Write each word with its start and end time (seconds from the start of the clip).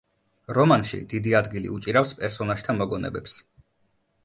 რომანში 0.57 0.99
დიდი 1.11 1.35
ადგილი 1.41 1.69
უჭირავს 1.75 2.15
პერსონაჟთა 2.23 2.77
მოგონებებს. 2.81 3.39